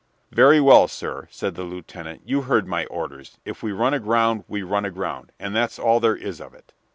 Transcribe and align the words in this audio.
"Very 0.31 0.59
well, 0.59 0.87
sir," 0.87 1.27
said 1.29 1.53
the 1.53 1.61
lieutenant, 1.61 2.23
"you 2.25 2.41
heard 2.41 2.65
my 2.67 2.87
orders. 2.87 3.37
If 3.45 3.61
we 3.61 3.71
run 3.71 3.93
aground 3.93 4.45
we 4.47 4.63
run 4.63 4.83
aground, 4.83 5.31
and 5.37 5.55
that's 5.55 5.77
all 5.77 5.99
there 5.99 6.15
is 6.15 6.41
of 6.41 6.55
it." 6.55 6.73